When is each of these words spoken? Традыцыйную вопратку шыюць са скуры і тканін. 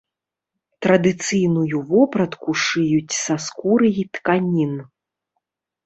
Традыцыйную 0.85 1.83
вопратку 1.93 2.57
шыюць 2.65 3.13
са 3.23 3.35
скуры 3.47 3.87
і 4.01 4.11
тканін. 4.21 4.73